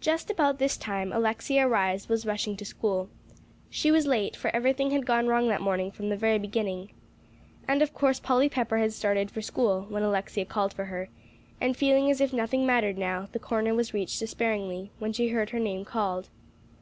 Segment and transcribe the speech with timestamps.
[0.00, 3.10] Just about this time, Alexia Rhys was rushing to school.
[3.68, 6.92] She was late, for everything had gone wrong that morning from the very beginning.
[7.68, 11.10] And of course Polly Pepper had started for school, when Alexia called for her;
[11.60, 15.50] and feeling as if nothing mattered now, the corner was reached despairingly, when she heard
[15.50, 16.30] her name called.